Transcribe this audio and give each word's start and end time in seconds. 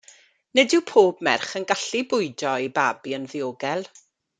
Nid 0.59 0.73
yw 0.77 0.81
pob 0.91 1.21
merch 1.27 1.53
yn 1.61 1.69
gallu 1.73 2.03
bwydo 2.15 2.57
ei 2.63 2.73
babi 2.79 3.17
yn 3.23 3.33
ddiogel. 3.33 3.91